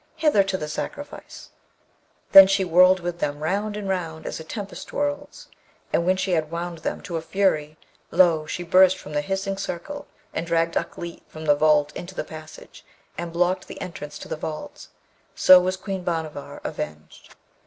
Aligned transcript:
Hither 0.15 0.41
to 0.41 0.57
the 0.57 0.67
sacrifice' 0.67 1.51
Then 2.31 2.47
she 2.47 2.65
whirled 2.65 3.01
with 3.01 3.19
them 3.19 3.43
round 3.43 3.77
and 3.77 3.87
round 3.87 4.25
as 4.25 4.39
a 4.39 4.43
tempest 4.43 4.89
whirls; 4.89 5.47
and 5.93 6.07
when 6.07 6.17
she 6.17 6.31
had 6.31 6.49
wound 6.49 6.79
them 6.79 7.01
to 7.01 7.17
a 7.17 7.21
fury, 7.21 7.77
lo, 8.09 8.47
she 8.47 8.63
burst 8.63 8.97
from 8.97 9.13
the 9.13 9.21
hissing 9.21 9.57
circle 9.57 10.07
and 10.33 10.47
dragged 10.47 10.73
Ukleet 10.75 11.21
from 11.27 11.45
the 11.45 11.53
vault 11.53 11.95
into 11.95 12.15
the 12.15 12.23
passage, 12.23 12.83
and 13.15 13.31
blocked 13.31 13.67
the 13.67 13.79
entrance 13.79 14.17
to 14.17 14.27
the 14.27 14.35
vault. 14.35 14.87
So 15.35 15.61
was 15.61 15.77
Queen 15.77 16.03
Bhanavar 16.03 16.61
avenged. 16.63 17.35